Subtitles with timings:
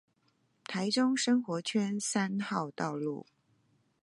[0.63, 3.27] 台中生活圈三號道路